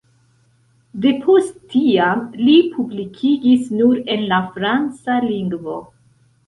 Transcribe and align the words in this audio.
Depost 1.03 1.59
tiam 1.75 2.25
li 2.47 2.57
publikigis 2.79 3.71
nur 3.79 4.01
en 4.17 4.29
la 4.35 4.43
franca 4.57 5.25
lingvo. 5.33 5.81